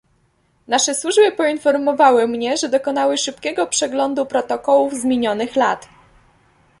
[0.67, 5.89] Nasze służby poinformowały mnie, że dokonały szybkiego przeglądu protokołów z minionych lat